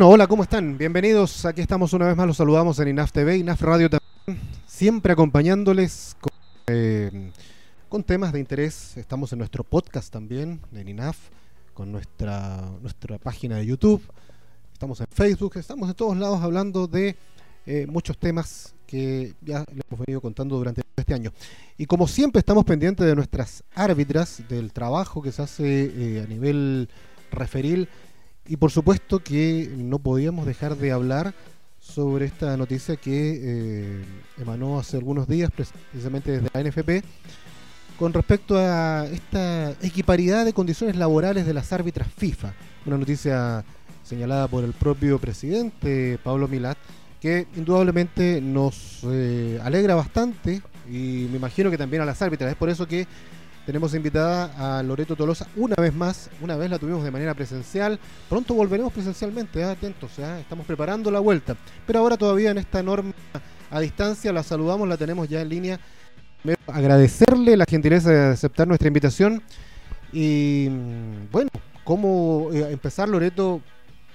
[0.00, 0.78] Bueno, hola, ¿cómo están?
[0.78, 1.44] Bienvenidos.
[1.44, 6.16] Aquí estamos una vez más, los saludamos en INAF TV, INAF Radio también, siempre acompañándoles
[6.18, 6.32] con,
[6.68, 7.30] eh,
[7.86, 8.96] con temas de interés.
[8.96, 11.18] Estamos en nuestro podcast también, en INAF,
[11.74, 14.00] con nuestra, nuestra página de YouTube.
[14.72, 17.14] Estamos en Facebook, estamos en todos lados hablando de
[17.66, 21.30] eh, muchos temas que ya les hemos venido contando durante este año.
[21.76, 26.26] Y como siempre estamos pendientes de nuestras árbitras, del trabajo que se hace eh, a
[26.26, 26.88] nivel
[27.30, 27.86] referil
[28.50, 31.32] y por supuesto que no podíamos dejar de hablar
[31.78, 34.04] sobre esta noticia que eh,
[34.38, 37.04] emanó hace algunos días, precisamente desde la NFP,
[37.96, 42.52] con respecto a esta equiparidad de condiciones laborales de las árbitras FIFA.
[42.86, 43.64] Una noticia
[44.02, 46.76] señalada por el propio presidente Pablo Milat,
[47.20, 52.50] que indudablemente nos eh, alegra bastante y me imagino que también a las árbitras.
[52.50, 53.06] Es por eso que
[53.70, 56.28] tenemos invitada a Loreto Tolosa una vez más.
[56.40, 58.00] Una vez la tuvimos de manera presencial.
[58.28, 59.64] Pronto volveremos presencialmente, ¿eh?
[59.64, 60.40] atentos, ¿eh?
[60.40, 61.54] estamos preparando la vuelta.
[61.86, 63.12] Pero ahora todavía en esta norma
[63.70, 65.80] a distancia la saludamos, la tenemos ya en línea.
[66.66, 69.40] Agradecerle la gentileza de aceptar nuestra invitación.
[70.12, 70.66] Y
[71.30, 71.50] bueno,
[71.84, 73.60] ¿cómo eh, empezar, Loreto?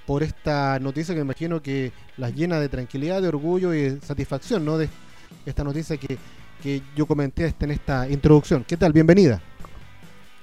[0.05, 4.01] por esta noticia que me imagino que las llena de tranquilidad, de orgullo y de
[4.01, 4.77] satisfacción, ¿no?
[4.77, 4.87] De
[5.47, 6.19] esta noticia que
[6.66, 8.63] que yo comenté en esta introducción.
[8.63, 8.91] ¿Qué tal?
[8.91, 9.39] Bienvenida.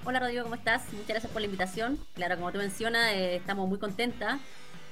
[0.04, 0.84] Hola Rodrigo, ¿cómo estás?
[0.92, 1.98] Muchas gracias por la invitación.
[2.14, 4.38] Claro, como tú mencionas, eh, estamos muy contentas.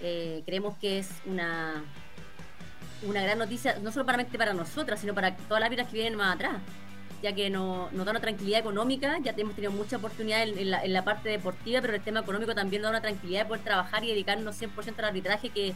[0.02, 1.84] Eh, creemos que es una,
[3.06, 6.34] una gran noticia, no solamente para nosotras, sino para todas las vidas que vienen más
[6.34, 6.56] atrás,
[7.22, 11.28] ya que nos, da una tranquilidad económica, ya hemos tenido mucha oportunidad en, la, parte
[11.28, 14.60] deportiva, pero el tema económico también nos da una tranquilidad de poder trabajar y dedicarnos
[14.60, 15.74] 100% al arbitraje, que,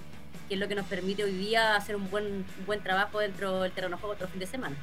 [0.48, 3.70] que, es lo que nos permite hoy día hacer un buen, buen trabajo dentro del
[3.70, 4.74] terreno de juego otro fin de semana.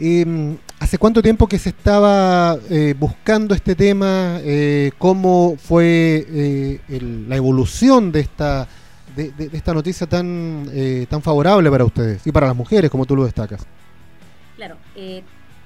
[0.00, 4.40] Mm, ¿Hace cuánto tiempo que se estaba eh, buscando este tema?
[4.42, 6.80] Eh, ¿Cómo fue eh,
[7.28, 8.66] la evolución de esta,
[9.14, 10.70] de, esta noticia tan,
[11.08, 13.66] tan favorable para ustedes y para las mujeres, como tú lo destacas?
[14.56, 14.76] Claro,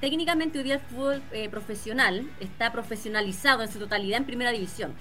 [0.00, 4.92] técnicamente hoy día el fútbol profesional está profesionalizado en su totalidad en primera división.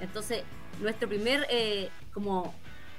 [0.00, 0.42] Entonces,
[0.80, 1.46] nuestro primer
[2.14, 2.54] como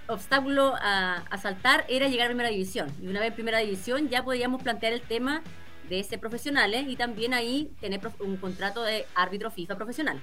[0.07, 2.91] obstáculo a, saltar era llegar a primera división.
[3.01, 5.41] Y una vez en primera división ya podíamos plantear el tema
[5.89, 10.21] de ser profesionales y también ahí tener un contrato de árbitro FIFA profesional.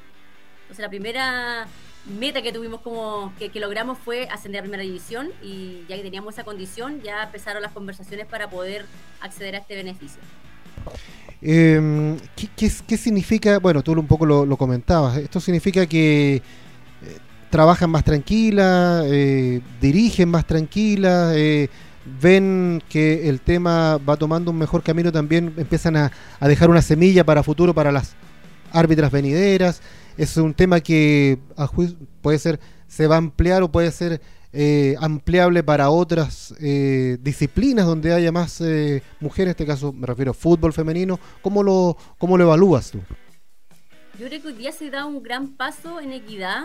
[0.62, 1.66] Entonces la primera
[2.18, 6.34] meta que tuvimos como que, logramos fue ascender a primera división y ya que teníamos
[6.34, 8.86] esa condición ya empezaron las conversaciones para poder
[9.20, 10.20] acceder a este beneficio.
[11.40, 12.18] Em,
[12.56, 13.58] ¿qué, significa?
[13.58, 15.18] Bueno, tú un poco lo, lo comentabas.
[15.18, 16.42] Esto significa que
[17.50, 21.68] trabajan más tranquilas, eh, dirigen más tranquilas, eh,
[22.20, 27.24] ven que el tema va tomando un mejor camino también, empiezan a, dejar una semilla
[27.24, 28.14] para futuro para las
[28.72, 29.82] árbitras venideras.
[30.16, 31.68] Es un tema que a
[32.20, 34.20] puede ser, se va a ampliar o puede ser
[34.52, 38.62] eh, ampliable para otras disciplinas donde haya más
[39.20, 41.20] mujeres, en este caso me refiero a fútbol femenino.
[41.42, 43.00] ¿Cómo lo, cómo lo evalúas tú?
[44.18, 46.64] Yo creo que hoy día se da un gran paso en equidad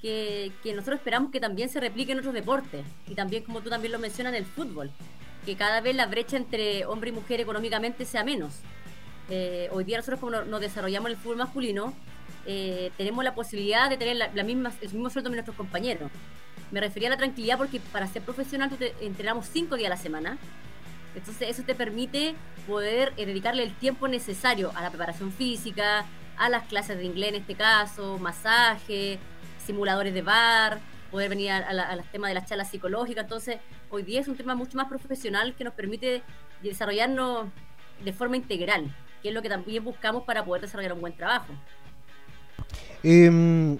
[0.00, 3.92] que, nosotros esperamos que también se replique en otros deportes y también, como tú también
[3.92, 4.90] lo mencionas, en el fútbol,
[5.44, 8.60] que cada vez la brecha entre hombre y mujer económicamente sea menos.
[9.28, 11.94] Eh, hoy día nosotros como nos desarrollamos el fútbol masculino,
[12.46, 16.10] eh, tenemos la posibilidad de tener la, misma, el mismo sueldo que nuestros compañeros.
[16.70, 20.38] Me refería a la tranquilidad porque para ser profesional entrenamos cinco días a la semana.
[21.14, 22.34] Entonces eso te permite
[22.66, 26.06] poder eh, dedicarle el tiempo necesario a la preparación física,
[26.38, 29.18] a las clases de inglés en este caso, masaje,
[29.70, 30.80] simuladores de bar,
[31.12, 33.22] poder venir a, los temas de las charlas psicológicas.
[33.22, 33.58] Entonces,
[33.90, 36.22] hoy día es un tema mucho más profesional que nos permite
[36.62, 37.46] desarrollarnos
[38.04, 38.92] de forma integral,
[39.22, 41.52] que es lo que también buscamos para poder desarrollar un buen trabajo.
[43.04, 43.78] Em,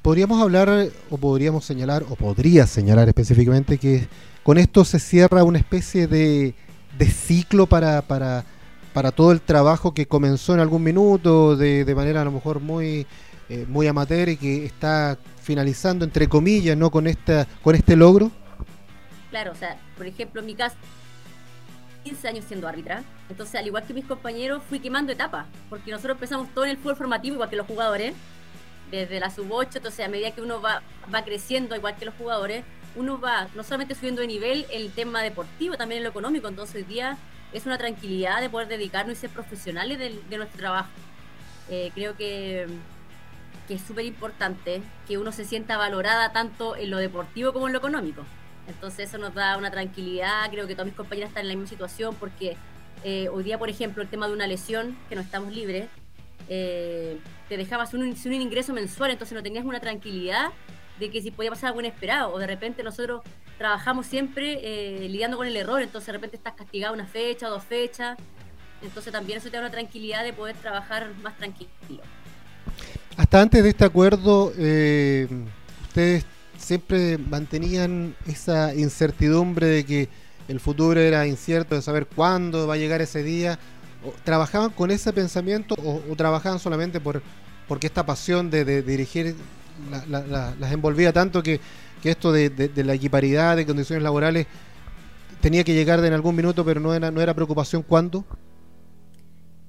[0.00, 0.68] podríamos hablar
[1.10, 4.06] o podríamos señalar, o podría señalar específicamente que
[4.44, 6.54] con esto se cierra una especie de,
[7.00, 8.44] ciclo para, para,
[8.92, 12.60] para todo el trabajo que comenzó en algún minuto, de, de manera a lo mejor
[12.60, 13.06] muy
[13.50, 16.88] eh, muy amateur y que está finalizando, entre comillas, ¿no?
[16.88, 18.30] con, esta, con este logro?
[19.30, 20.76] Claro, o sea, por ejemplo, en mi caso,
[22.04, 26.14] 15 años siendo árbitra, entonces al igual que mis compañeros fui quemando etapas, porque nosotros
[26.14, 28.14] empezamos todo en el fútbol formativo, igual que los jugadores,
[28.92, 30.82] desde la sub-8, entonces a medida que uno va,
[31.12, 32.64] va creciendo, igual que los jugadores,
[32.94, 36.76] uno va no solamente subiendo de nivel el tema deportivo, también en lo económico, entonces
[36.76, 37.18] hoy día
[37.52, 40.90] es una tranquilidad de poder dedicarnos y ser profesionales de, nuestro trabajo.
[41.68, 42.68] Eh, creo que
[43.70, 47.72] que es súper importante que uno se sienta valorada tanto en lo deportivo como en
[47.72, 48.24] lo económico.
[48.66, 51.68] Entonces eso nos da una tranquilidad, creo que todos mis compañeros están en la misma
[51.68, 52.56] situación porque
[53.04, 55.86] eh, hoy día, por ejemplo, el tema de una lesión, que no estamos libres,
[56.48, 60.50] eh, te dejabas un, ingreso mensual, entonces no tenías una tranquilidad
[60.98, 63.22] de que si podía pasar algo inesperado, o de repente nosotros
[63.56, 67.62] trabajamos siempre eh, lidiando con el error, entonces de repente estás castigado una fecha, dos
[67.62, 68.18] fechas,
[68.82, 71.70] entonces también eso te da una tranquilidad de poder trabajar más tranquilo.
[73.16, 75.28] Hasta antes de este acuerdo, eh,
[75.88, 76.24] ustedes
[76.56, 80.08] siempre mantenían esa incertidumbre de que
[80.48, 83.58] el futuro era incierto, de saber cuándo va a llegar ese día.
[84.24, 87.22] ¿Trabajaban con ese pensamiento o, trabajaban solamente por
[87.68, 89.36] porque esta pasión de, dirigir
[90.08, 91.60] las envolvía tanto que,
[92.02, 94.46] esto de, la equiparidad de condiciones laborales
[95.40, 98.24] tenía que llegar en algún minuto, pero no era, no era preocupación cuándo?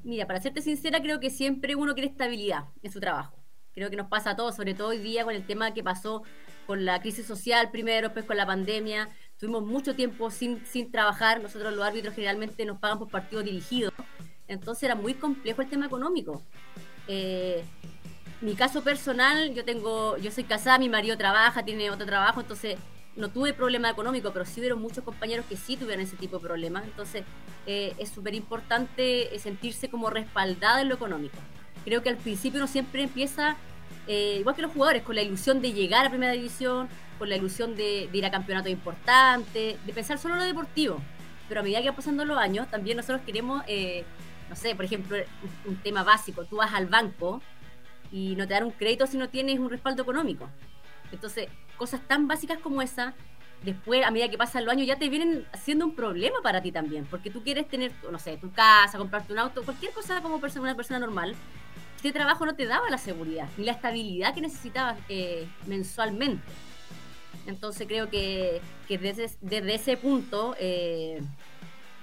[0.03, 3.38] Mira, para serte sincera, creo que siempre uno quiere estabilidad en su trabajo.
[3.74, 6.24] Creo que nos pasa a todos, sobre todo hoy día con el tema que pasó
[6.65, 9.09] con la crisis social primero, después con la pandemia.
[9.38, 11.42] Tuvimos mucho tiempo sin, sin trabajar.
[11.42, 13.92] Nosotros los árbitros generalmente nos pagan por partido dirigido.
[14.48, 16.44] Entonces era muy complejo el tema económico.
[17.07, 17.63] Eh,
[18.42, 22.77] mi caso personal, yo tengo, yo soy casada, mi marido trabaja, tiene otro trabajo, entonces
[23.16, 26.48] no tuve problema económico, pero sí hubo muchos compañeros que sí tuvieron ese tipo de
[26.48, 26.84] problemas.
[26.84, 27.24] Entonces
[27.68, 31.38] eh, es súper importante eh, sentirse como respaldada en lo económico.
[31.84, 33.58] Creo que al principio uno siempre empieza,
[34.08, 36.88] eh, igual que los jugadores, con la ilusión de llegar a primera división,
[37.19, 41.02] con la ilusión de, ir a campeonatos importantes, de pensar solo en lo deportivo.
[41.48, 43.63] Pero a medida que van pasando los años, también nosotros queremos,
[44.50, 45.18] no sé, por ejemplo,
[45.66, 47.42] un tema básico, tú vas al banco
[48.12, 50.48] y no te dan un crédito si no tienes un respaldo económico.
[51.12, 53.13] Entonces, cosas tan básicas como esa,
[53.63, 56.72] después, a medida que pasan los años, ya te vienen siendo un problema para ti
[56.72, 60.40] también, porque tú quieres tener, no sé, tu casa, comprarte un auto, cualquier cosa como
[60.40, 61.36] persona, una persona normal.
[61.96, 66.44] Este trabajo no te daba la seguridad ni la estabilidad que necesitabas eh, mensualmente.
[67.46, 71.22] Entonces creo que, desde, ese punto eh,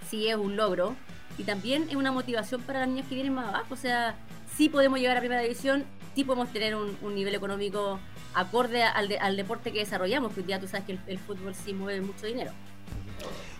[0.08, 0.96] sí es un logro
[1.36, 3.74] y también es una motivación para las niñas que vienen más abajo.
[3.74, 4.16] O sea,
[4.58, 5.84] sí podemos llegar a primera división,
[6.16, 8.00] sí podemos tener un, nivel económico
[8.34, 12.00] acorde al, deporte que desarrollamos, que hoy día tú sabes que el, fútbol sí mueve
[12.00, 12.50] mucho dinero.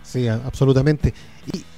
[0.03, 1.13] Sí, absolutamente.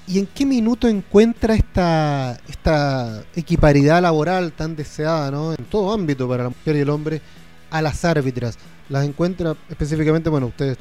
[0.07, 5.53] ¿Y, en qué minuto encuentra esta, esta equiparidad laboral tan deseada ¿no?
[5.53, 7.21] en todo ámbito para la mujer y el hombre
[7.69, 8.57] a las árbitras?
[8.89, 10.77] ¿Las encuentra específicamente, bueno, ustedes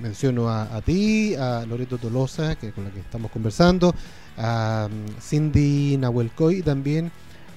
[0.00, 3.94] menciono a, ti, a Loreto Tolosa, que con la que estamos conversando,
[4.38, 7.12] a mm, Cindy Nahuelcoy también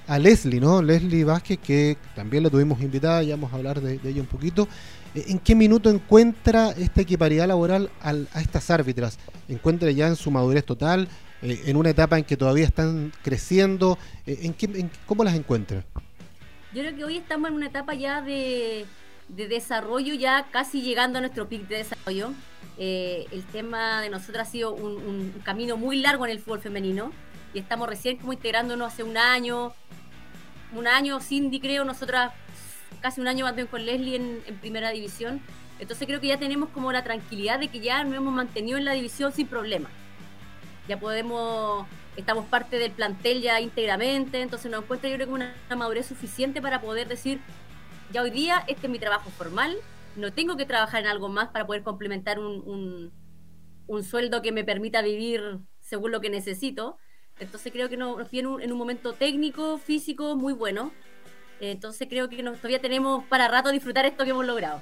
[0.10, 0.82] a Leslie, ¿no?
[0.82, 4.68] Leslie Vázquez, que también la tuvimos invitada, ya vamos a hablar de, ella un poquito.
[5.14, 9.20] Eh, ¿En qué minuto encuentra esta equiparidad laboral a estas árbitras?
[9.48, 11.08] ¿Encuentra ya en su madurez total?
[11.44, 14.00] Eh, ¿En una etapa en que todavía están creciendo?
[14.26, 15.86] Eh, ¿en, qué, ¿Cómo las encuentra?
[16.74, 18.88] Yo creo que hoy estamos en una etapa ya de,
[19.28, 22.34] desarrollo, ya casi llegando a nuestro pic de desarrollo.
[22.80, 27.12] el tema de nosotros ha sido un, un camino muy largo en el fútbol femenino
[27.54, 29.74] y estamos recién como integrándonos hace un año,
[30.74, 32.32] un año, Cindy creo, nosotras
[33.02, 35.42] casi un año más bien con Leslie en, primera división.
[35.80, 38.86] Entonces creo que ya tenemos como la tranquilidad de que ya nos hemos mantenido en
[38.86, 39.90] la división sin problema.
[40.88, 41.88] Ya podemos,
[42.18, 46.62] estamos parte del plantel ya íntegramente, entonces nos encuentra yo creo que una, madurez suficiente
[46.62, 47.40] para poder decir,
[48.12, 49.78] ya hoy día este es mi trabajo formal,
[50.16, 53.14] no tengo que trabajar en algo más para poder complementar un,
[53.88, 56.98] un sueldo que me permita vivir según lo que necesito.
[57.40, 60.92] Entonces creo que nos, viene en un momento técnico, físico muy bueno.
[61.62, 64.82] Entonces creo que todavía tenemos para rato disfrutar esto que hemos logrado.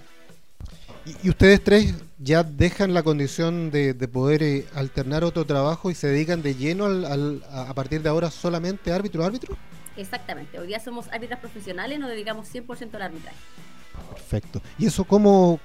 [1.23, 6.07] ¿Y, ustedes tres ya dejan la condición de, poder eh, alternar otro trabajo y se
[6.07, 9.55] dedican de lleno al, a partir de ahora solamente árbitro árbitro?
[9.95, 10.59] Exactamente.
[10.59, 13.37] Hoy día somos árbitras profesionales, nos dedicamos 100% al arbitraje.
[14.11, 14.61] Perfecto.
[14.77, 15.59] ¿Y eso cómo,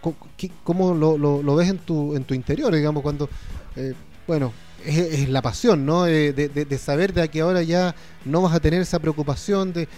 [0.65, 3.29] cómo, lo, lo, ves en tu, en tu interior, digamos, cuando,
[3.77, 3.95] eh,
[4.27, 4.53] bueno,
[4.85, 6.07] es, la pasión, ¿no?
[6.07, 9.89] Eh, de, saber de que ahora ya no vas a tener esa preocupación de,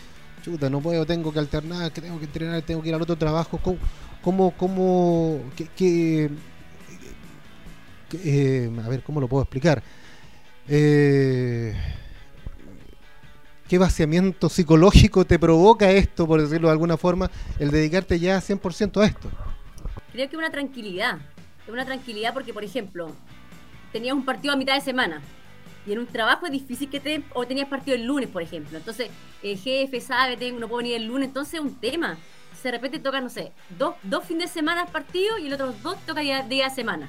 [0.42, 3.16] chuta, no puedo, tengo que alternar, que tengo que entrenar, tengo que ir al otro
[3.16, 3.58] trabajo.
[3.58, 3.78] ¿Cómo,
[4.22, 5.40] cómo, cómo
[8.24, 9.82] eh, a ver, ¿cómo lo puedo explicar?
[10.68, 11.74] Eh,
[13.68, 19.02] ¿Qué vaciamiento psicológico te provoca esto, por decirlo de alguna forma, el dedicarte ya 100%
[19.02, 19.30] a esto?
[20.12, 21.18] Creo que una tranquilidad.
[21.66, 23.10] Una tranquilidad porque, por ejemplo,
[23.94, 25.22] tenías un partido a mitad de semana.
[25.86, 27.22] Y en un trabajo es difícil que te...
[27.32, 28.76] O tenías partido el lunes, por ejemplo.
[28.76, 29.08] Entonces,
[29.40, 31.28] el jefe sabe, tengo, no puedo venir el lunes.
[31.28, 32.18] Entonces es un tema.
[32.62, 35.96] de repente toca, no sé, dos, dos fines de semana partido y el otro dos
[36.06, 37.08] toca día, de semana.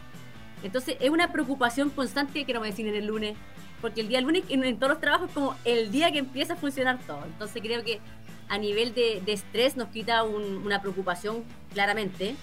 [0.61, 3.35] Entonces es una preocupación constante que no me decir en el lunes.
[3.81, 6.55] Porque el día lunes en, todos los trabajos es como el día que empieza a
[6.55, 7.23] funcionar todo.
[7.25, 7.99] Entonces creo que
[8.47, 12.35] a nivel de, estrés nos quita una preocupación claramente.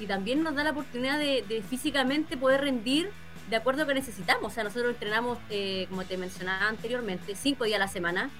[0.00, 3.10] Y también nos da la oportunidad de, de físicamente poder rendir
[3.48, 4.52] de acuerdo a lo que necesitamos.
[4.52, 8.30] O sea, nosotros entrenamos, eh, como te mencionaba anteriormente, cinco días a la semana,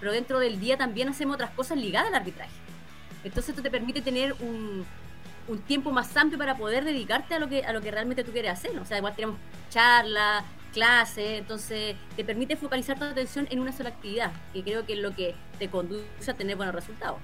[0.00, 2.50] pero dentro del día también hacemos otras cosas ligadas al arbitraje.
[3.24, 4.84] Entonces esto te permite tener un,
[5.48, 8.32] un tiempo más amplio para poder dedicarte a lo que a lo que realmente tú
[8.32, 8.78] quieres hacer.
[8.78, 9.36] O sea, igual tenemos
[9.70, 10.44] charlas,
[10.76, 14.98] clases, entonces te permite focalizar tu atención en una sola actividad, que creo que es
[14.98, 17.18] lo que te conduce a tener buenos resultados.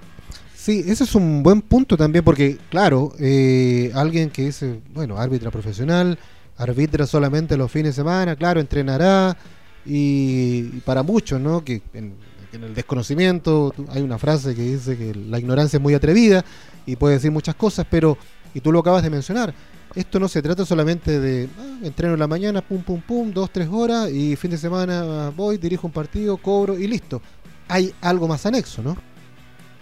[0.55, 5.51] Sí, ese es un buen punto también, porque claro, eh, alguien que es, bueno, árbitra
[5.51, 6.17] profesional,
[6.57, 9.37] arbitra solamente los fines de semana, claro, entrenará,
[9.85, 11.63] y, para muchos, ¿no?
[11.63, 12.15] Que en,
[12.53, 16.45] el desconocimiento hay una frase que dice que la ignorancia es muy atrevida
[16.85, 18.15] y puede decir muchas cosas, pero,
[18.53, 19.53] y tú lo acabas de mencionar,
[19.95, 23.51] esto no se trata solamente de ah, entreno en la mañana, pum, pum, pum, dos,
[23.51, 27.21] tres horas y fin de semana voy, dirijo un partido, cobro y listo.
[27.67, 28.97] Hay algo más anexo, ¿no?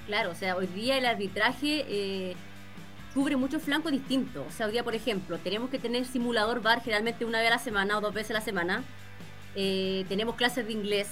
[0.08, 2.36] Claro, o sea, hoy día el arbitraje eh,
[3.14, 4.46] cubre muchos flancos distintos.
[4.48, 7.52] O sea, hoy día, por ejemplo, tenemos que tener simulador bar generalmente una vez a
[7.52, 8.84] la semana o dos veces a la semana.
[9.56, 11.10] Eh, tenemos clases de inglés,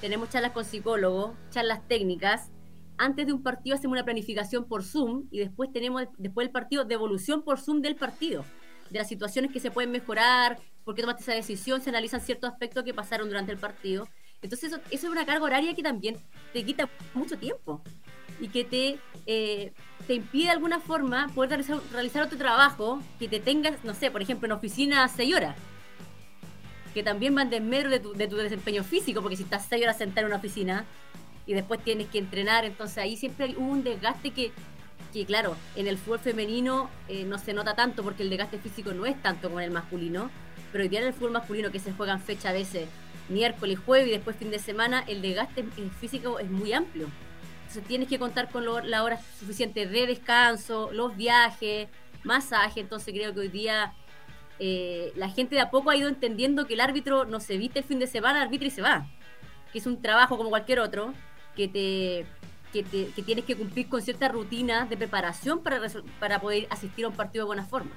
[0.00, 2.50] tenemos charlas con psicólogos, charlas técnicas,
[2.96, 6.84] antes de un partido hacemos una planificación por Zoom y después tenemos después del partido
[6.84, 8.44] devolución por Zoom del partido,
[8.90, 12.50] de las situaciones que se pueden mejorar, por qué tomaste esa decisión, se analizan ciertos
[12.50, 14.08] aspectos que pasaron durante el partido.
[14.42, 16.16] Entonces eso, es una carga horaria que también
[16.52, 17.82] te quita mucho tiempo
[18.40, 19.72] y que te, eh,
[20.06, 24.10] te impide de alguna forma poder realizar, realizar, otro trabajo que te tengas, no sé,
[24.10, 25.56] por ejemplo, en oficina a 6 horas,
[26.92, 29.82] que también van de medio de tu, de tu desempeño físico, porque si estás 6
[29.82, 30.84] horas sentado en una oficina,
[31.46, 34.52] y después tienes que entrenar, entonces ahí siempre hay un desgaste que,
[35.12, 38.92] que claro, en el fútbol femenino eh, no se nota tanto porque el desgaste físico
[38.92, 40.30] no es tanto como en el masculino,
[40.72, 42.88] pero hoy día en el fútbol masculino que se juegan fecha a veces
[43.28, 45.64] miércoles, jueves y después fin de semana, el desgaste
[46.00, 47.08] físico es muy amplio.
[47.74, 51.88] Entonces tienes que contar con la hora suficiente de descanso, los viajes,
[52.22, 53.92] masaje, entonces creo que hoy día
[54.60, 57.80] eh, la gente de a poco ha ido entendiendo que el árbitro no se viste
[57.80, 59.08] el fin de semana, arbitra y se va,
[59.72, 61.14] que es un trabajo como cualquier otro,
[61.56, 62.26] que te
[62.72, 65.80] que, tienes que cumplir con cierta rutina de preparación para,
[66.20, 67.90] para poder asistir a un partido de buena forma.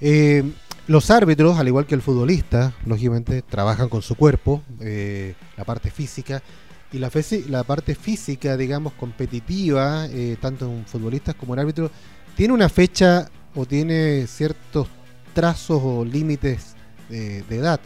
[0.00, 0.44] Eh,
[0.86, 5.90] los árbitros, al igual que el futbolista, lógicamente trabajan con su cuerpo, eh, la parte
[5.90, 6.44] física,
[6.92, 7.10] y la,
[7.48, 11.90] la parte física, digamos, competitiva, eh, tanto en futbolistas como en árbitros,
[12.36, 14.88] tiene una fecha o tiene ciertos
[15.34, 16.74] trazos o límites
[17.08, 17.80] de edad.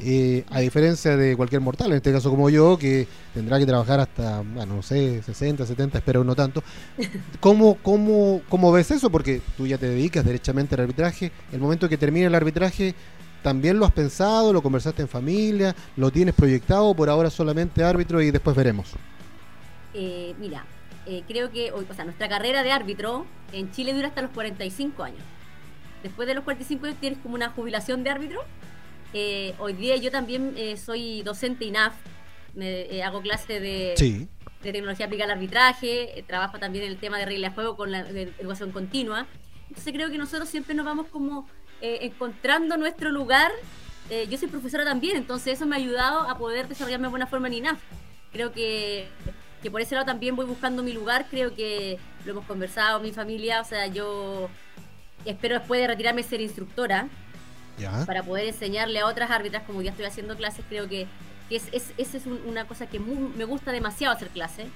[0.00, 4.00] Eh, a diferencia de cualquier mortal, en este caso como yo, que tendrá que trabajar
[4.00, 6.64] hasta, bueno, no sé, 60, 70, espero no tanto.
[7.40, 9.10] ¿Cómo, cómo, cómo ves eso?
[9.10, 11.30] Porque tú ya te dedicas derechamente al arbitraje.
[11.52, 12.94] El momento que termine el arbitraje,
[13.44, 14.52] ¿también lo has pensado?
[14.52, 15.76] ¿Lo conversaste en familia?
[15.96, 16.94] ¿Lo tienes proyectado?
[16.94, 18.90] ¿Por ahora solamente árbitro y después veremos?
[19.92, 20.64] Eh, mira,
[21.06, 25.04] eh, creo que o sea, nuestra carrera de árbitro en Chile dura hasta los 45
[25.04, 25.22] años.
[26.02, 28.40] Después de los 45 años tienes como una jubilación de árbitro
[29.16, 31.94] eh, hoy día yo también eh, soy docente INAF,
[32.54, 34.26] me, hago clase de,
[34.60, 38.00] tecnología aplicada al arbitraje, trabajo también en el tema de reglas de juego con la
[38.00, 39.28] educación continua.
[39.68, 41.46] Entonces creo que nosotros siempre nos vamos como
[42.02, 43.50] encontrando nuestro lugar.
[44.30, 47.48] yo soy profesora también, entonces eso me ha ayudado a poder desarrollarme de buena forma
[47.48, 47.78] en INAF.
[48.32, 49.08] Creo que,
[49.62, 53.12] que por ese lado también voy buscando mi lugar, creo que lo hemos conversado, mi
[53.12, 54.50] familia, o sea, yo
[55.24, 57.08] espero después de retirarme ser instructora
[58.06, 61.06] para poder enseñarle a otras árbitras, como ya estoy haciendo clases, creo que,
[61.50, 64.66] es, es, esa es una cosa que me gusta demasiado hacer clases.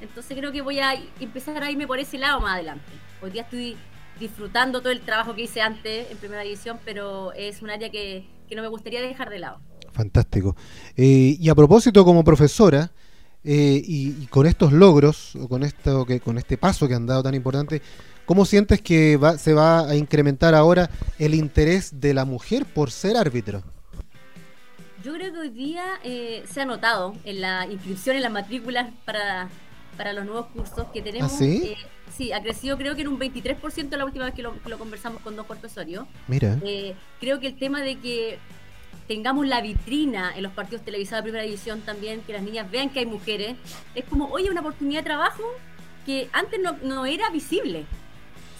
[0.00, 2.92] Entonces creo que voy a empezar a irme por ese lado más adelante.
[3.22, 3.76] Hoy día estoy
[4.18, 8.26] disfrutando todo el trabajo que hice antes en primera división, pero es un área que,
[8.54, 9.60] no me gustaría dejar de lado.
[9.92, 10.56] Fantástico.
[10.96, 12.92] Eh, y a propósito, como profesora,
[13.44, 17.22] eh, y, con estos logros, o con, esto que, con este paso que han dado
[17.22, 17.82] tan importante,
[18.26, 23.16] ¿Cómo sientes que se va a incrementar ahora el interés de la mujer por ser
[23.16, 23.62] árbitro?
[25.04, 28.92] Yo creo que hoy día eh, se ha notado en la inscripción, en las matrículas
[29.04, 29.48] para,
[30.12, 31.32] los nuevos cursos que tenemos.
[31.32, 31.76] ¿Ah, sí?
[32.14, 35.36] Sí, ha crecido creo que en un 23% la última vez que lo, conversamos con
[35.36, 36.06] dos profesorios.
[36.28, 36.58] Mira.
[36.64, 38.38] Eh, creo que el tema de que
[39.06, 42.90] tengamos la vitrina en los partidos televisados de primera división también, que las niñas vean
[42.90, 43.56] que hay mujeres,
[43.94, 45.42] es como, oye, una oportunidad de trabajo
[46.04, 47.86] que antes no, no era visible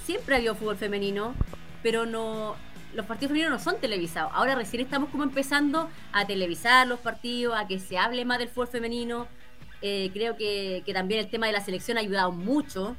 [0.06, 1.34] siempre ha habido fútbol femenino,
[1.82, 2.54] pero no
[2.94, 4.32] los partidos femeninos no son televisados.
[4.34, 8.48] Ahora recién estamos como empezando a televisar los partidos, a que se hable más del
[8.48, 9.26] fútbol femenino.
[9.82, 12.96] Eh, creo que, también el tema de la selección ha ayudado mucho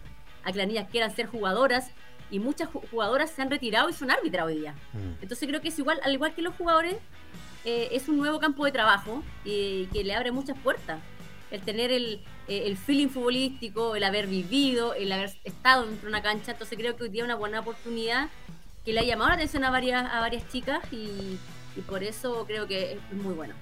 [0.48, 1.92] a que las niñas quieran ser jugadoras
[2.32, 4.74] y muchas jugadoras se han retirado y son árbitras hoy día.
[4.94, 5.22] Mm.
[5.22, 6.96] Entonces creo que es igual, al igual que los jugadores,
[7.66, 11.00] eh, es un nuevo campo de trabajo y que le abre muchas puertas
[11.51, 16.10] el tener el, eh, el feeling futbolístico, el haber vivido, el haber estado dentro de
[16.10, 16.54] una cancha.
[16.54, 18.30] Entonces creo que hoy día es una buena oportunidad
[18.86, 21.38] que le ha llamado la atención a varias, a varias chicas y,
[21.88, 23.54] por eso creo que es muy bueno.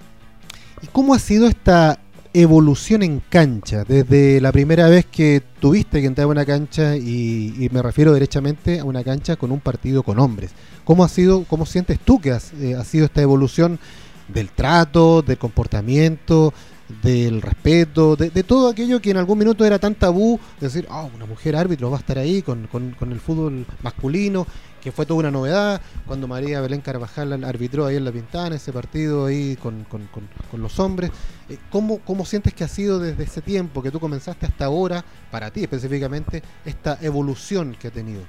[0.82, 2.00] ¿Y cómo ha sido esta
[2.42, 7.70] evolución en cancha, desde la primera vez que tuviste que entrar a una cancha y,
[7.72, 10.52] me refiero derechamente a una cancha con un partido con hombres.
[10.84, 13.80] ¿Cómo ha sido, cómo sientes tú que eh, ha sido esta evolución
[14.28, 16.54] del trato, del comportamiento,
[16.88, 21.26] del respeto, de, todo aquello que en algún minuto era tan tabú, decir, oh, una
[21.26, 24.46] mujer árbitro va a estar ahí con, con, el fútbol masculino,
[24.82, 28.72] que fue toda una novedad, cuando María Belén Carvajal arbitró ahí en La Pintana, ese
[28.72, 30.08] partido ahí con, con,
[30.52, 31.10] con los hombres.
[31.50, 35.04] Eh, ¿Cómo, ¿Cómo sientes que ha sido desde ese tiempo que tú comenzaste hasta ahora,
[35.32, 38.22] para ti específicamente, esta evolución que ha tenido?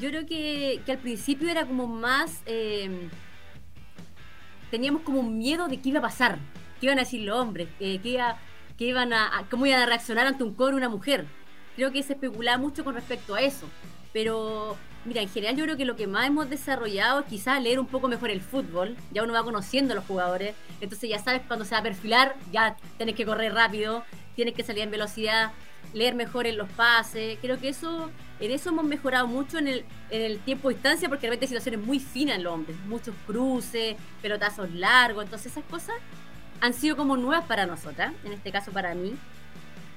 [0.00, 2.40] Yo creo que, que al principio era como más...
[2.46, 3.08] Eh,
[4.72, 6.38] teníamos como miedo de qué iba a pasar
[6.80, 10.44] qué iban a decir los hombres, eh, qué, iban a, cómo iban a reaccionar ante
[10.44, 11.26] un coro una mujer.
[11.76, 13.68] Creo que se especulaba mucho con respecto a eso.
[14.12, 17.80] Pero, mira, en general yo creo que lo que más hemos desarrollado es quizás leer
[17.80, 18.96] un poco mejor el fútbol.
[19.10, 20.54] Ya uno va conociendo a los jugadores.
[20.80, 24.04] Entonces ya sabes cuando se va a perfilar, ya tienes que correr rápido,
[24.36, 25.50] tienes que salir en velocidad,
[25.94, 27.38] leer mejor en los pases.
[27.40, 31.08] Creo que eso, en eso hemos mejorado mucho en el, en el tiempo de distancia,
[31.08, 32.76] porque realmente hay situaciones muy finas en los hombres.
[32.86, 35.24] Muchos cruces, pelotazos largos.
[35.24, 35.96] Entonces esas cosas
[36.60, 39.14] han sido como nuevas para nosotras, en este caso para mí.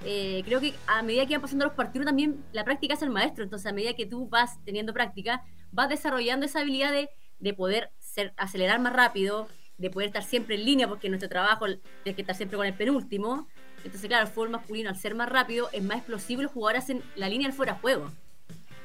[0.05, 3.09] Eh, creo que a medida que van pasando los partidos también la práctica es el
[3.09, 7.09] maestro, entonces a medida que tú vas teniendo práctica, vas desarrollando esa habilidad de,
[7.39, 9.47] de poder ser, acelerar más rápido,
[9.77, 12.73] de poder estar siempre en línea, porque nuestro trabajo es que estar siempre con el
[12.73, 13.47] penúltimo.
[13.83, 17.03] Entonces, claro, el fútbol masculino, al ser más rápido, es más explosivo los jugadores hacen
[17.15, 18.11] la línea al fuera juego.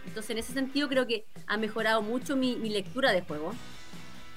[0.07, 3.55] Entonces, en ese sentido, creo que ha mejorado mucho mi, mi lectura de juego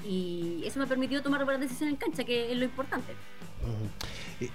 [0.05, 3.13] y eso me ha permitido tomar buenas decisiones en cancha, que es lo importante.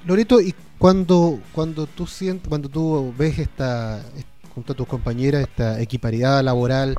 [0.06, 4.04] Loreto, y cuando, cuando tú sientes, cuando tú ves esta,
[4.54, 6.96] junto a tus compañeras, esta equiparidad laboral,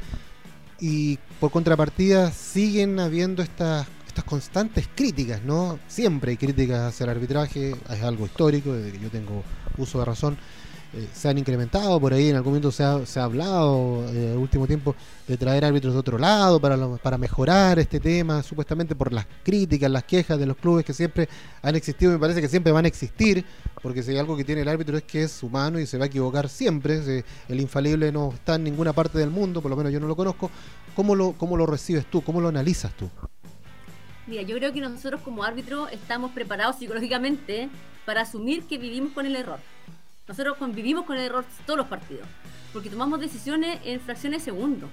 [0.80, 5.80] y por contrapartida siguen habiendo estas estas constantes críticas, ¿no?
[5.88, 9.41] Siempre hay críticas hacia el arbitraje, es algo histórico, desde que yo tengo
[9.78, 10.38] uso de razón.
[10.93, 14.36] Eh, se han incrementado, por ahí en algún momento se ha, se ha hablado eh,
[14.36, 14.93] último tiempo
[15.25, 19.89] de traer árbitros de otro lado para, para mejorar este tema, supuestamente por las críticas,
[19.89, 21.30] las quejas de los clubes que siempre
[21.62, 23.45] han existido, me parece que siempre van a existir,
[23.82, 26.04] porque si hay algo que tiene el árbitro es que es humano y se va
[26.04, 29.93] a equivocar siempre, el infalible no está en ninguna parte del mundo, por lo menos
[29.93, 30.51] yo no lo conozco,
[30.93, 32.21] ¿cómo lo, cómo lo recibes tú?
[32.21, 33.10] ¿Cómo lo analizas tú?
[34.27, 37.69] Mira, yo creo que nosotros como árbitro estamos preparados psicológicamente
[38.06, 39.60] para asumir que vivimos con el error.
[40.32, 42.26] Nosotros convivimos con el error todos los partidos,
[42.72, 44.89] porque tomamos decisiones en fracciones de segundo.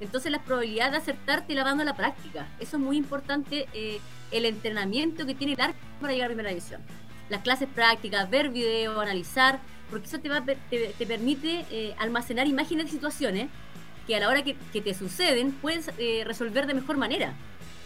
[0.00, 2.48] Entonces la probabilidad de acertarte la dando a la práctica.
[2.58, 4.00] Eso es muy importante, eh,
[4.32, 6.80] el entrenamiento que tiene el árbitro para llegar a primera división.
[7.28, 12.86] Las clases prácticas, ver video, analizar, porque eso te, va, te, permite eh, almacenar imágenes
[12.86, 13.48] de situaciones
[14.08, 17.32] que a la hora que, te suceden puedes eh, resolver de mejor manera.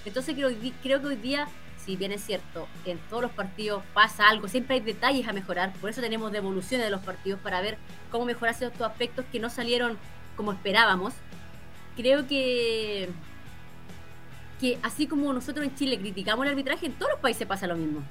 [0.06, 0.50] Entonces creo,
[0.82, 1.48] creo que hoy día
[1.84, 5.72] si bien es cierto, en todos los partidos pasa algo, siempre hay detalles a mejorar,
[5.74, 7.76] por eso tenemos devoluciones de los partidos para ver
[8.10, 9.98] cómo mejorar estos aspectos que no salieron
[10.36, 11.12] como esperábamos.
[11.96, 13.08] Creo que,
[14.60, 17.76] que así como nosotros en Chile criticamos el arbitraje, en todos los países pasa lo
[17.76, 17.98] mismo.
[18.00, 18.04] Lo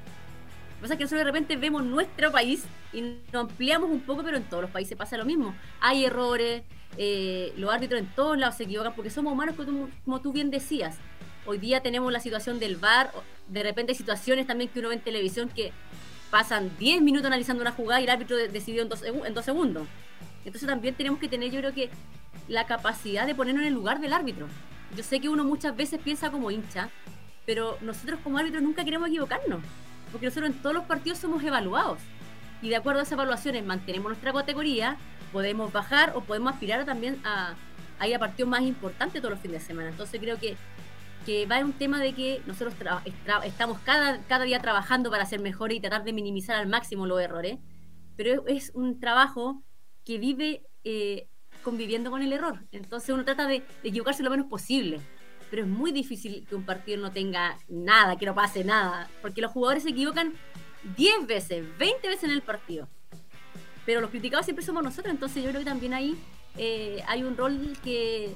[0.75, 4.23] que pasa es que nosotros de repente vemos nuestro país y nos ampliamos un poco,
[4.23, 5.55] pero en todos los países pasa lo mismo.
[5.79, 6.63] Hay errores,
[6.97, 9.55] eh, los árbitros en todos lados se equivocan porque somos humanos,
[10.05, 10.97] como tú bien decías.
[11.45, 13.11] Hoy día tenemos la situación del VAR,
[13.49, 15.73] de repente hay situaciones también que uno ve en televisión que
[16.31, 19.87] pasan 10 minutos analizando una jugada y el árbitro decidió en dos, en dos segundos.
[20.45, 21.89] Entonces también tenemos que tener, yo creo que,
[22.47, 24.47] la capacidad de ponernos en el lugar del árbitro.
[24.95, 26.89] Yo sé que uno muchas veces piensa como hincha,
[27.45, 29.61] pero nosotros como árbitros nunca queremos equivocarnos,
[30.11, 31.99] porque nosotros en todos los partidos somos evaluados.
[32.61, 34.97] Y de acuerdo a esas evaluaciones mantenemos nuestra categoría,
[35.31, 37.55] podemos bajar o podemos aspirar también a,
[37.99, 39.89] a ir a partidos más importantes todos los fines de semana.
[39.89, 40.55] Entonces creo que
[41.25, 42.73] que va en un tema de que nosotros
[43.45, 47.21] estamos cada, cada día trabajando para ser mejores y tratar de minimizar al máximo los
[47.21, 47.59] errores,
[48.15, 49.63] pero es, un trabajo
[50.05, 51.27] que vive eh,
[51.63, 52.65] conviviendo con el error.
[52.71, 54.99] Entonces uno trata de, equivocarse lo menos posible,
[55.49, 59.41] pero es muy difícil que un partido no tenga nada, que no pase nada, porque
[59.41, 60.33] los jugadores se equivocan
[60.97, 62.87] 10 veces, 20 veces en el partido.
[63.85, 66.17] Pero los criticados siempre somos nosotros, entonces yo creo que también ahí
[66.57, 68.35] eh, hay un rol que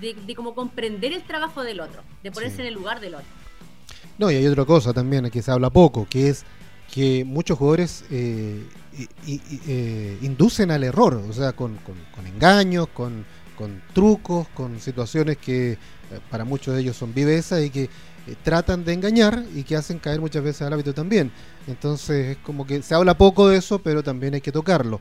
[0.00, 3.26] de, de como comprender el trabajo del otro, de ponerse en el lugar del otro.
[4.18, 6.44] No, y hay otra cosa también que se habla poco, que es
[6.92, 8.62] que muchos jugadores eh,
[9.26, 11.78] eh, inducen al error, o sea, con,
[12.26, 13.24] engaños, con,
[13.92, 15.78] trucos, con situaciones que eh,
[16.30, 17.90] para muchos de ellos son vivezas y que
[18.42, 21.30] tratan de engañar y que hacen caer muchas veces al hábito también.
[21.66, 25.00] Entonces es como que se habla poco de eso, pero también hay que tocarlo.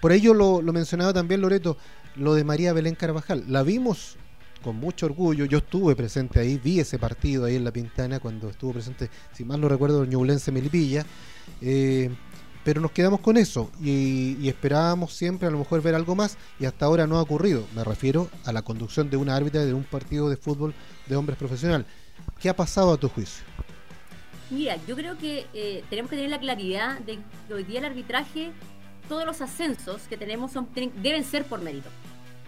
[0.00, 1.76] por ello lo, lo mencionaba también Loreto,
[2.16, 3.44] lo de María Belén Carvajal.
[3.48, 4.16] La vimos
[4.62, 5.44] con mucho orgullo.
[5.44, 9.44] Yo estuve presente ahí, vi ese partido ahí en La Pintana cuando estuvo presente, si
[9.44, 11.04] mal no recuerdo, Ñublense Melipilla.
[11.60, 12.10] Eh,
[12.64, 16.64] pero nos quedamos con eso y, esperábamos siempre a lo mejor ver algo más y
[16.64, 17.66] hasta ahora no ha ocurrido.
[17.74, 20.74] Me refiero a la conducción de una árbitra de un partido de fútbol
[21.06, 21.84] de hombres profesional.
[22.40, 23.44] ¿Qué ha pasado a tu juicio?
[24.50, 27.86] Mira, yo creo que eh, tenemos que tener la claridad de que hoy día el
[27.86, 28.52] arbitraje,
[29.08, 30.52] todos los ascensos que tenemos
[30.96, 31.88] deben ser por mérito.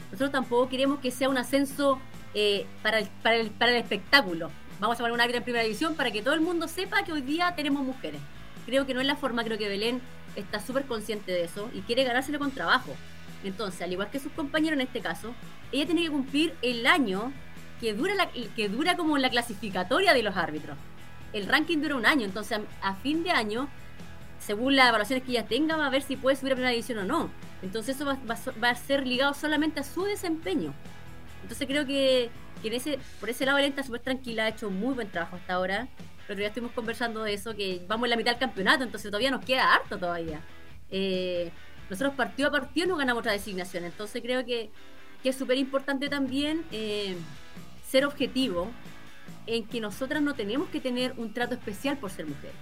[0.06, 1.98] Nosotros tampoco queremos que sea un ascenso
[2.34, 4.50] eh, para, el, para, el, para el espectáculo.
[4.78, 7.12] Vamos a poner un árbitro en primera división para que todo el mundo sepa que
[7.12, 8.20] hoy día tenemos mujeres.
[8.66, 10.00] Creo que no es la forma, creo que Belén
[10.36, 12.94] está súper consciente de eso y quiere ganárselo con trabajo.
[13.44, 15.34] Entonces, al igual que sus compañeros en este caso,
[15.72, 17.32] ella tiene que cumplir el año
[17.80, 20.76] que dura, la, que dura como la clasificatoria de los árbitros.
[21.32, 23.68] El ranking dura un año, entonces a, fin de año,
[24.46, 26.98] según las evaluaciones que ella tenga, va a ver si puede subir a primera división
[26.98, 27.30] o no.
[27.62, 28.16] Entonces eso va,
[28.62, 30.72] va, a ser ligado solamente a su desempeño.
[31.42, 32.30] Entonces creo que,
[33.18, 35.88] por ese lado está súper tranquila, ha hecho muy buen trabajo hasta ahora.
[36.28, 39.30] Pero ya estuvimos conversando de eso, que vamos en la mitad del campeonato, entonces todavía
[39.30, 40.40] nos queda harto todavía.
[40.90, 41.50] Eh,
[41.90, 44.70] nosotros partido a partido nos ganamos otra designación, entonces creo que,
[45.22, 47.16] que es súper importante también eh,
[47.88, 48.70] ser objetivo
[49.46, 52.56] en que nosotras no tenemos que tener un trato especial por ser mujeres,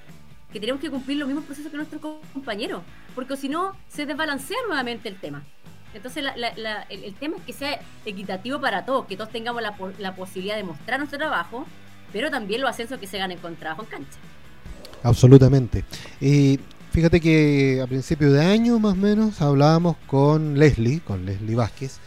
[0.54, 2.00] que tenemos que cumplir los mismos procesos que nuestros
[2.32, 2.84] compañeros,
[3.16, 5.42] porque si no se desbalancea nuevamente el tema.
[5.92, 9.62] Entonces el, tema es que sea equitativo para todos, que todos tengamos
[9.98, 11.66] la, posibilidad de mostrar nuestro trabajo,
[12.12, 14.18] pero también los ascensos que se ganen con trabajo en cancha.
[15.02, 15.84] Absolutamente.
[16.20, 16.60] Y
[16.92, 21.98] fíjate que a principio de año más o menos hablábamos con Leslie, con Leslie Vázquez,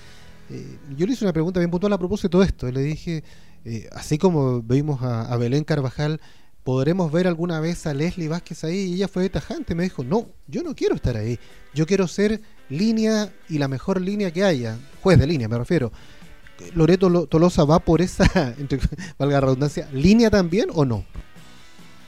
[0.49, 2.71] eh, yo le hice una pregunta bien puntual a propósito de esto.
[2.71, 3.25] Le dije,
[3.65, 6.21] eh, así como vimos a, Belén Carvajal,
[6.67, 8.89] ¿podremos ver alguna vez a Leslie Vázquez ahí?
[8.89, 11.39] Y ella fue tajante, me dijo, no, yo no quiero estar ahí.
[11.73, 14.77] Yo quiero ser línea y la mejor línea que haya.
[15.01, 15.93] Juez de línea, me refiero.
[16.73, 18.81] ¿Loreto Tolosa va por esa, entre,
[19.17, 21.05] valga redundancia, línea también o no?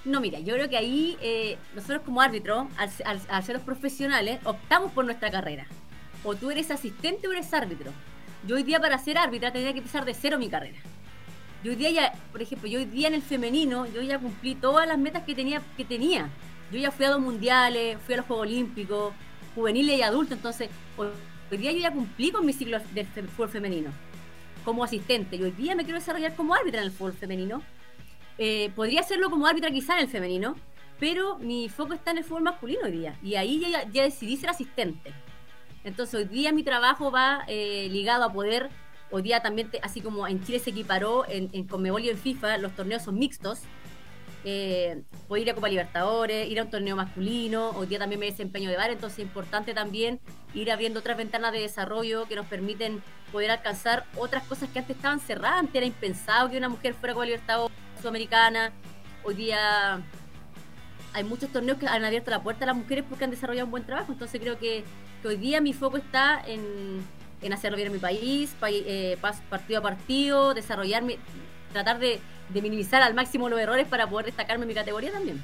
[0.04, 4.92] No, mira, yo creo que ahí eh, nosotros como árbitro, al ser los profesionales, optamos
[4.92, 5.68] por nuestra carrera.
[6.26, 7.94] O tú eres asistente o eres árbitro.
[8.46, 10.80] Yo hoy día para ser árbitra tendría que empezar de cero mi carrera.
[11.64, 14.56] Yo hoy día ya, por ejemplo, yo hoy día en el femenino, yo ya cumplí
[14.56, 15.62] todas las metas que tenía.
[15.76, 16.30] Que tenía.
[16.72, 19.14] Yo ya fui a dos mundiales, fui a los Juegos Olímpicos,
[19.56, 23.92] juveniles y adultos, entonces hoy, día yo ya cumplí con mi ciclo del fútbol femenino
[24.64, 25.36] como asistente.
[25.36, 27.62] Y hoy día me quiero desarrollar como árbitra en el fútbol femenino.
[28.38, 30.56] Eh, podría hacerlo como árbitra quizá en el femenino,
[31.00, 33.18] pero mi foco está en el fútbol masculino hoy día.
[33.24, 35.12] Y ahí ya, ya decidí ser asistente.
[35.84, 38.70] Entonces hoy día mi trabajo va eh, ligado a poder,
[39.12, 42.58] hoy día también, así como en Chile se equiparó en, en Conmebol y en FIFA,
[42.58, 43.62] los torneos son mixtos.
[44.46, 48.28] Eh, puedo ir a Copa Libertadores, ir a un torneo masculino, hoy día también me
[48.28, 50.22] desempeño de bar, entonces es importante también
[50.54, 54.96] ir abriendo otras ventanas de desarrollo que nos permiten poder alcanzar otras cosas que antes
[54.96, 58.72] estaban cerradas, antes era impensado que una mujer fuera a Copa Libertadores sudamericana,
[59.24, 60.02] hoy día
[61.12, 63.72] hay muchos torneos que han abierto la puerta a las mujeres porque han desarrollado un
[63.72, 64.86] buen trabajo, entonces creo que
[65.26, 67.04] hoy día mi foco está en,
[67.42, 69.18] en hacerlo bien en mi país, eh,
[69.50, 71.18] partido a partido, desarrollarme,
[71.72, 72.20] tratar de,
[72.54, 75.42] minimizar al máximo los errores para poder destacarme en mi categoría también.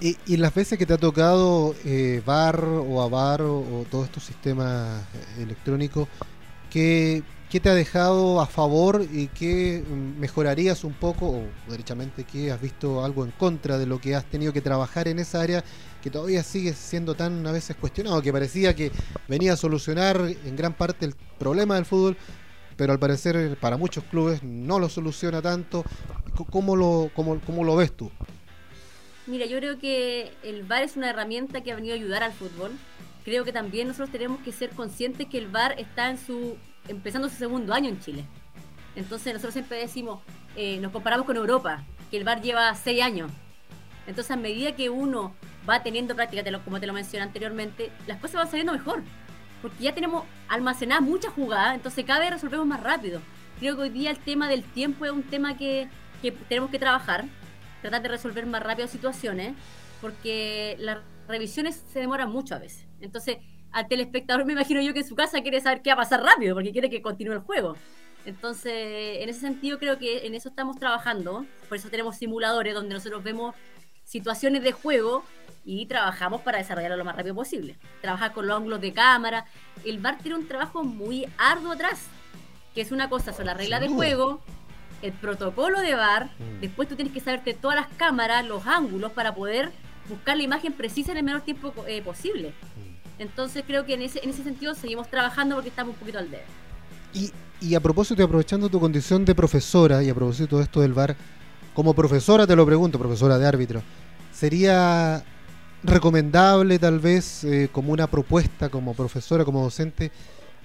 [0.00, 4.24] Y, las veces que te ha tocado eh, VAR o AVAR o, o todos estos
[4.24, 5.02] sistemas
[5.38, 6.08] electrónicos,
[6.70, 9.82] ¿qué, ¿qué, te ha dejado a favor y qué
[10.18, 14.26] mejorarías un poco, o derechamente qué has visto algo en contra de lo que has
[14.26, 15.64] tenido que trabajar en esa área
[16.04, 18.92] que todavía sigue siendo tan a veces cuestionado, que parecía que
[19.26, 22.18] venía a solucionar en gran parte el problema del fútbol,
[22.76, 25.82] pero al parecer para muchos clubes no lo soluciona tanto.
[26.50, 28.10] ¿Cómo lo, cómo, cómo lo ves tú?
[29.26, 32.34] Mira, yo creo que el VAR es una herramienta que ha venido a ayudar al
[32.34, 32.72] fútbol.
[33.24, 37.30] Creo que también nosotros tenemos que ser conscientes que el VAR está en su empezando
[37.30, 38.26] su segundo año en Chile.
[38.94, 40.20] Entonces nosotros siempre decimos,
[40.54, 43.30] eh, nos comparamos con Europa, que el VAR lleva seis años.
[44.06, 45.32] Entonces a medida que uno
[45.68, 49.02] va teniendo práctica, como te lo mencioné anteriormente, las cosas van saliendo mejor.
[49.62, 53.20] Porque ya tenemos almacenada mucha jugada, entonces cada vez resolvemos más rápido.
[53.58, 55.88] Creo que hoy día el tema del tiempo es un tema que,
[56.48, 57.24] tenemos que trabajar,
[57.80, 59.54] tratar de resolver más rápido situaciones,
[60.00, 60.98] porque las
[61.28, 62.86] revisiones se demoran mucho a veces.
[63.00, 63.38] Entonces,
[63.72, 66.22] al telespectador me imagino yo que en su casa quiere saber qué va a pasar
[66.22, 67.76] rápido, porque quiere que continúe el juego.
[68.26, 68.72] Entonces,
[69.20, 73.22] en ese sentido creo que en eso estamos trabajando, por eso tenemos simuladores donde nosotros
[73.22, 73.54] vemos
[74.04, 75.24] situaciones de juego
[75.64, 77.76] y trabajamos para desarrollarlo lo más rápido posible.
[78.00, 79.46] Trabajar con los ángulos de cámara.
[79.84, 82.02] El VAR tiene un trabajo muy arduo atrás,
[82.74, 84.40] que es una cosa, son las reglas de juego,
[85.02, 86.60] el protocolo de VAR, mm.
[86.60, 89.72] después tú tienes que saberte todas las cámaras, los ángulos para poder
[90.08, 92.50] buscar la imagen precisa en el menor tiempo eh, posible.
[92.50, 93.22] Mm.
[93.22, 96.30] Entonces creo que en ese, en ese sentido seguimos trabajando porque estamos un poquito al
[96.30, 96.42] dedo.
[97.12, 97.32] Y
[97.64, 101.16] y a propósito aprovechando tu condición de profesora y a propósito de esto del VAR,
[101.74, 103.82] como profesora te lo pregunto, profesora de árbitro,
[104.32, 105.24] ¿sería
[105.82, 110.10] recomendable tal vez eh, como una propuesta como profesora, como docente,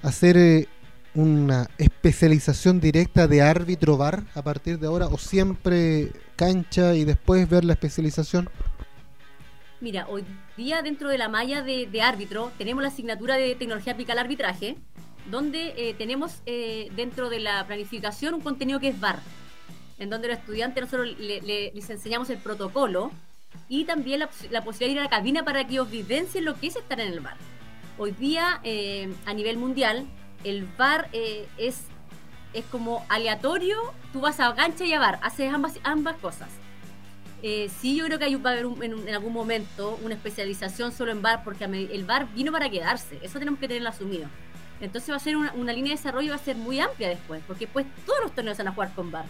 [0.01, 0.67] hacer eh,
[1.13, 7.49] una especialización directa de árbitro VAR a partir de ahora o siempre cancha y después
[7.49, 8.49] ver la especialización?
[9.81, 10.23] Mira, hoy
[10.57, 14.77] día dentro de la malla de, árbitro tenemos la asignatura de tecnología aplicada al arbitraje,
[15.31, 19.19] donde eh, tenemos dentro de la planificación un contenido que es VAR,
[19.99, 23.11] en donde los estudiantes nosotros les enseñamos el protocolo
[23.67, 24.27] y también la,
[24.63, 27.11] posibilidad de ir a la cabina para que os vivencien lo que es estar en
[27.11, 27.37] el bar.
[27.97, 30.07] Hoy día, eh, a nivel mundial,
[30.43, 31.81] el bar eh, es,
[32.53, 33.77] es como aleatorio,
[34.13, 36.49] tú vas a gancha y a bar, haces ambas, ambas cosas.
[37.41, 41.11] Eh, sí, yo creo que hay, va a haber en, algún momento una especialización solo
[41.11, 44.27] en bar, porque el bar vino para quedarse, eso tenemos que tenerlo asumido.
[44.81, 47.43] Entonces va a ser una, una línea de desarrollo va a ser muy amplia después,
[47.45, 49.25] porque pues todos los torneos van a jugar con bar.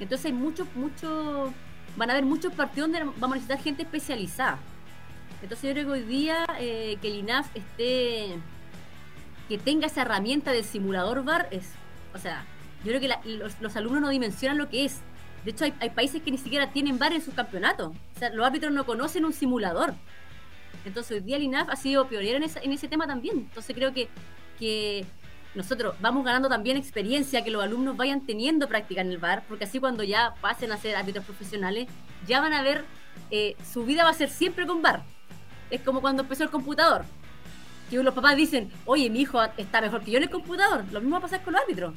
[0.00, 1.52] Entonces hay mucho, mucho
[1.96, 4.58] van a haber muchos partidos donde vamos a necesitar gente especializada.
[5.42, 8.36] Entonces yo creo que hoy día eh, que el INAF esté,
[9.48, 11.72] que tenga esa herramienta del simulador VAR, es,
[12.14, 12.46] o sea,
[12.84, 15.00] yo creo que los, alumnos no dimensionan lo que es.
[15.44, 17.94] De hecho, hay, países que ni siquiera tienen VAR en sus campeonatos.
[18.16, 19.94] O sea, los árbitros no conocen un simulador.
[20.86, 23.38] Entonces hoy día el INAF ha sido pionero en, en ese tema también.
[23.38, 24.08] Entonces creo que,
[24.58, 25.04] que
[25.54, 29.64] nosotros vamos ganando también experiencia, que los alumnos vayan teniendo práctica en el bar, porque
[29.64, 31.86] así cuando ya pasen a ser árbitros profesionales,
[32.26, 32.84] ya van a ver,
[33.30, 35.04] eh, su vida va a ser siempre con bar.
[35.70, 37.04] Es como cuando empezó el computador,
[37.90, 41.00] que los papás dicen, oye, mi hijo está mejor que yo en el computador, lo
[41.00, 41.94] mismo va a pasar con los árbitros.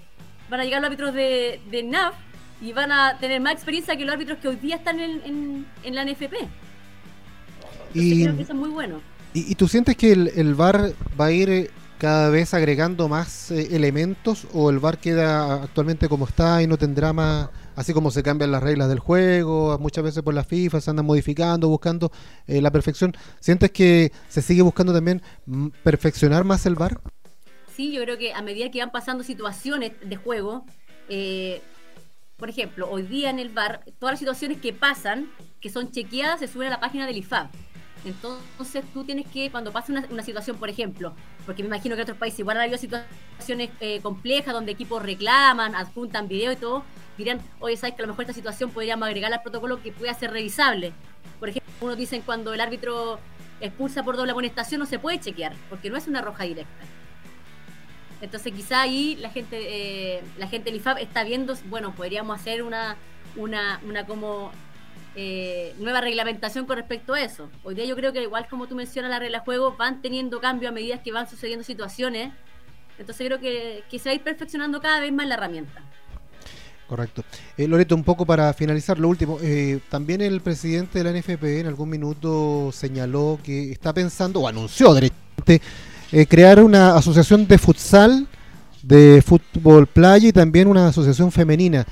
[0.49, 2.13] Van a llegar los árbitros de, de NAV
[2.61, 5.95] y van a tener más experiencia que los árbitros que hoy día están en, en,
[5.95, 6.33] la NFP.
[7.93, 9.01] y, creo que eso es muy bueno.
[9.33, 13.51] ¿Y, tú sientes que el, el VAR va a ir eh, cada vez agregando más
[13.51, 18.11] eh, elementos o el VAR queda actualmente como está y no tendrá más, así como
[18.11, 22.11] se cambian las reglas del juego, muchas veces por la FIFA se andan modificando, buscando
[22.45, 23.13] eh, la perfección.
[23.39, 27.01] ¿Sientes que se sigue buscando también mm, perfeccionar más el VAR?
[27.75, 30.65] Sí, yo creo que a medida que van pasando situaciones de juego,
[31.09, 31.61] eh,
[32.37, 35.29] por ejemplo, hoy día en el VAR, todas las situaciones que pasan,
[35.59, 37.49] que son chequeadas, se suben a la página del IFAB.
[38.07, 41.13] Entonces tú tienes que, cuando pasa una, situación, por ejemplo,
[41.45, 45.01] porque me imagino que en otros países igual ha habido situaciones eh, complejas donde equipos
[45.03, 46.83] reclaman, adjuntan video y todo,
[47.17, 50.13] dirán, oye, sabes que a lo mejor esta situación podríamos agregar al protocolo que pueda
[50.13, 50.93] ser revisable.
[51.39, 53.19] Por ejemplo, unos dicen cuando el árbitro
[53.59, 56.85] expulsa por doble amonestación no se puede chequear, porque no es una roja directa.
[58.21, 62.63] Entonces quizá ahí la gente, eh, la gente del IFAB está viendo, bueno, podríamos hacer
[62.63, 62.95] una,
[63.35, 64.51] una, una como
[65.19, 67.49] eh, nueva reglamentación con respecto a eso.
[67.63, 70.39] Hoy día yo creo que igual como tú mencionas la regla de juego, van teniendo
[70.39, 72.31] cambio a medida que van sucediendo situaciones.
[72.99, 75.81] Entonces creo que, se va a ir perfeccionando cada vez más la herramienta.
[76.87, 77.23] Correcto.
[77.57, 79.39] Eh, Loreto, un poco para finalizar, lo último.
[79.41, 84.47] Eh, también el presidente de la NFP en algún minuto señaló que está pensando, o
[84.47, 85.61] anunció directamente,
[86.11, 88.27] eh, crear una asociación de futsal,
[88.83, 91.87] de fútbol playa y también una asociación femenina.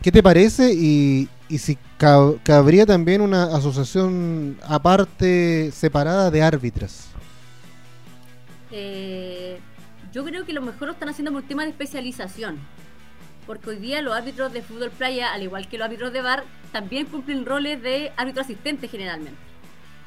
[0.00, 0.72] ¿Qué te parece?
[0.72, 7.08] Y, y si cabría también una asociación aparte, separada de árbitras.
[8.70, 9.58] Eh,
[10.12, 12.58] yo creo que lo mejor lo están haciendo por un tema de especialización.
[13.46, 16.44] Porque hoy día los árbitros de fútbol playa, al igual que los árbitros de bar,
[16.70, 19.38] también cumplen roles de árbitro asistente generalmente.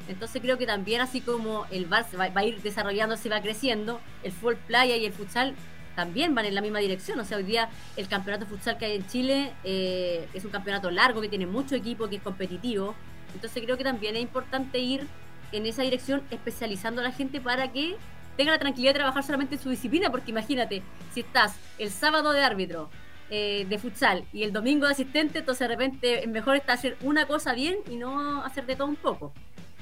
[0.08, 3.28] Entonces creo que también así como el bar se va, va a ir desarrollando, se
[3.28, 5.54] va creciendo, el fútbol playa y el futsal
[5.94, 7.18] también van en la misma dirección.
[7.20, 10.90] O sea, hoy día el campeonato futsal que hay en Chile eh, es un campeonato
[10.90, 12.94] largo, que tiene mucho equipo, que es competitivo.
[13.34, 15.06] Entonces creo que también es importante ir
[15.52, 17.96] en esa dirección especializando a la gente para que
[18.36, 22.32] tenga la tranquilidad de trabajar solamente en su disciplina, porque imagínate, si estás el sábado
[22.32, 22.90] de árbitro
[23.30, 26.96] eh, de futsal y el domingo de asistente, entonces de repente es mejor está hacer
[27.02, 29.32] una cosa bien y no hacer de todo un poco.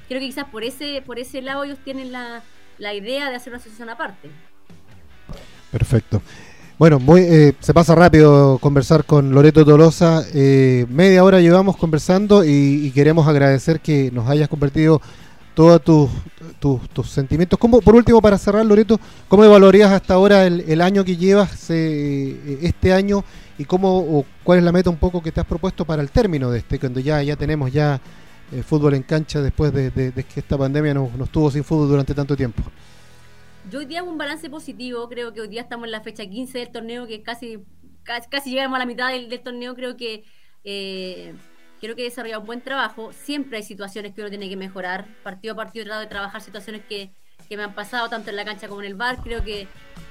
[0.07, 2.43] Creo que quizás por ese, por ese lado ellos tienen la,
[2.77, 4.29] la idea de hacer una asociación aparte.
[5.73, 6.21] Perfecto.
[6.77, 10.23] Bueno, muy, eh, se pasa rápido conversar con Loreto Tolosa.
[10.35, 15.01] Eh, media hora llevamos conversando y, queremos agradecer que nos hayas compartido
[15.55, 17.57] todos tus, sentimientos.
[17.57, 22.59] ¿Cómo, por último, para cerrar, Loreto, ¿cómo evaluarías hasta ahora el, año que llevas eh,
[22.61, 23.23] este año
[23.57, 26.11] y cómo o cuál es la meta un poco que te has propuesto para el
[26.11, 27.99] término de este, cuando ya, ya tenemos ya
[28.63, 32.37] fútbol en cancha después de, que esta pandemia nos, nos tuvo sin fútbol durante tanto
[32.37, 32.61] tiempo?
[33.69, 36.25] Yo hoy día hago un balance positivo, creo que hoy día estamos en la fecha
[36.25, 37.59] 15 del torneo, que casi,
[38.03, 40.25] casi, llegamos a la mitad del, torneo, creo que
[40.65, 41.33] eh,
[41.79, 43.13] creo que he desarrollado un buen trabajo.
[43.13, 45.07] Siempre hay situaciones que uno tiene que mejorar.
[45.23, 47.11] Partido a partido he tratado de trabajar situaciones que,
[47.49, 49.17] me han pasado tanto en la cancha como en el bar.
[49.23, 49.67] Creo que,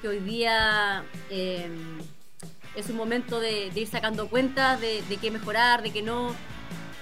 [0.06, 1.68] hoy día eh,
[2.76, 6.34] es un momento de, ir sacando cuentas de, de qué mejorar, de qué no.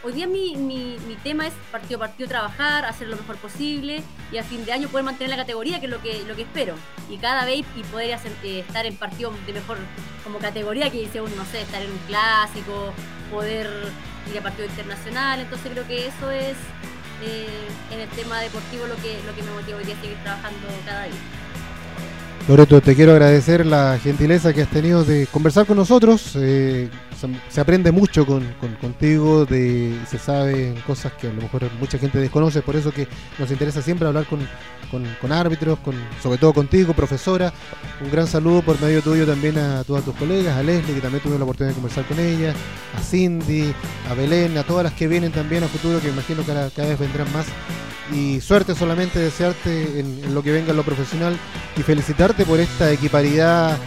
[0.02, 4.02] Hoy día mi, mi, mi, tema es partido a partido trabajar, hacer lo mejor posible
[4.32, 6.42] y a fin de año poder mantener la categoría, que es lo que, lo que
[6.42, 6.74] espero.
[7.10, 9.76] Y cada vez y poder eh, estar en partido de mejor
[10.24, 12.94] como categoría, que dice uno, no sé, estar en un clásico,
[13.30, 13.68] poder
[14.30, 15.40] ir a partido internacional.
[15.40, 16.56] Entonces creo que eso es
[17.22, 17.46] eh,
[17.92, 20.66] en el tema deportivo lo que, lo que me motiva hoy día a seguir trabajando
[20.86, 21.20] cada día.
[22.48, 26.36] Loreto, te quiero agradecer la gentileza que has tenido de conversar con nosotros.
[26.36, 26.88] Eh,
[27.48, 28.44] se, aprende mucho con,
[28.80, 33.06] contigo, de, se sabe cosas que a lo mejor mucha gente desconoce, por eso que
[33.38, 34.40] nos interesa siempre hablar con,
[34.90, 37.52] con, árbitros, con, sobre todo contigo, profesora.
[38.02, 41.22] Un gran saludo por medio tuyo también a todas tus colegas, a Leslie, que también
[41.22, 42.54] tuve la oportunidad de conversar con ella,
[42.96, 43.72] a Cindy,
[44.10, 46.98] a Belén, a todas las que vienen también a futuro, que imagino que cada vez
[46.98, 47.46] vendrán más
[48.12, 51.36] y suerte solamente desearte en, lo que venga en lo profesional
[51.76, 53.78] y felicitarte por esta equiparidad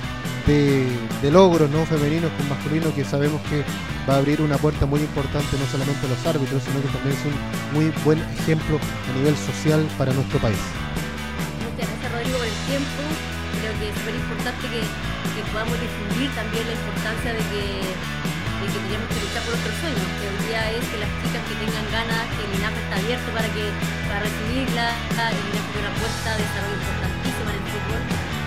[0.46, 3.64] de, logros no femeninos con masculinos que sabemos que
[4.08, 7.16] va a abrir una puerta muy importante no solamente a los árbitros sino que también
[7.16, 7.36] es un
[7.74, 10.60] muy buen ejemplo a nivel social para nuestro país.
[11.64, 13.02] Muchas gracias Rodrigo por el tiempo,
[13.62, 18.24] creo que es súper importante que, que podamos difundir también la importancia de que
[18.64, 21.56] que tenemos que luchar por nuestros sueños, que hoy día es que las chicas que
[21.68, 23.64] tengan ganas, que el INAF está abierto para que
[24.08, 28.02] para recibirla, el INAF tiene una puerta de desarrollo importantísima en el fútbol,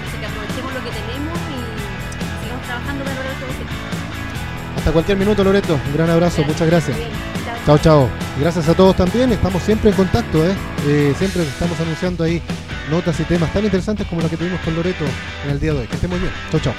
[0.09, 1.56] así que aprovechemos lo que tenemos y
[2.67, 3.37] trabajando para lograr.
[4.77, 5.75] Hasta cualquier minuto, Loreto.
[5.75, 6.97] Un gran abrazo, muchas gracias.
[7.65, 8.09] Chao, chao.
[8.39, 9.33] Gracias a todos también.
[9.33, 10.55] Estamos siempre en contacto, ¿eh?
[10.87, 11.15] ¿eh?
[11.19, 12.43] siempre estamos anunciando ahí
[12.91, 15.05] notas y temas tan interesantes como los que tuvimos con Loreto
[15.45, 15.87] en el día de hoy.
[15.87, 16.33] Que estén muy bien.
[16.51, 16.75] Chao, chao.